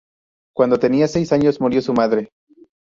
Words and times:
Cuando 0.55 0.79
tenía 0.79 1.07
seis 1.07 1.31
años 1.31 1.61
murió 1.61 1.79
su 1.79 1.93
madre. 1.93 2.31